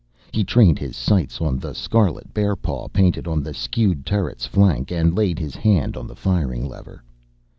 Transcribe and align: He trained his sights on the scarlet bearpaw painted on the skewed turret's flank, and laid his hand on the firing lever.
He 0.31 0.43
trained 0.43 0.79
his 0.79 0.95
sights 0.97 1.39
on 1.41 1.59
the 1.59 1.75
scarlet 1.75 2.33
bearpaw 2.33 2.87
painted 2.87 3.27
on 3.27 3.43
the 3.43 3.53
skewed 3.53 4.03
turret's 4.03 4.47
flank, 4.47 4.89
and 4.89 5.15
laid 5.15 5.37
his 5.37 5.53
hand 5.53 5.95
on 5.95 6.07
the 6.07 6.15
firing 6.15 6.67
lever. 6.67 7.03